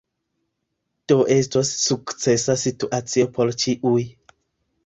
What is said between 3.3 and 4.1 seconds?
por ĉiuj.